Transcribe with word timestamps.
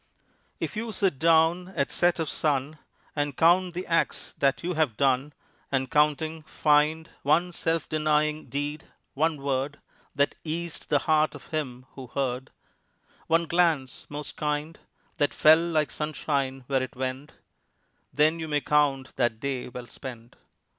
If 0.59 0.75
you 0.75 0.91
sit 0.91 1.19
down 1.19 1.67
at 1.75 1.91
set 1.91 2.17
of 2.17 2.27
sun 2.27 2.79
And 3.15 3.37
count 3.37 3.75
the 3.75 3.85
acts 3.85 4.33
that 4.39 4.63
you 4.63 4.73
have 4.73 4.97
done, 4.97 5.31
And, 5.71 5.91
counting, 5.91 6.41
find 6.41 7.07
One 7.21 7.51
self 7.51 7.87
denying 7.87 8.47
deed, 8.47 8.85
one 9.13 9.39
word 9.39 9.79
That 10.15 10.33
eased 10.43 10.89
the 10.89 10.97
heart 11.05 11.35
of 11.35 11.45
him 11.53 11.85
who 11.91 12.07
heard 12.07 12.49
One 13.27 13.45
glance 13.45 14.07
most 14.09 14.37
kind, 14.37 14.79
That 15.19 15.35
fell 15.35 15.61
like 15.63 15.91
sunshine 15.91 16.63
where 16.65 16.81
it 16.81 16.95
went 16.95 17.33
Then 18.11 18.39
you 18.39 18.47
may 18.47 18.61
count 18.61 19.15
that 19.17 19.39
day 19.39 19.69
well 19.69 19.85
spent. 19.85 20.35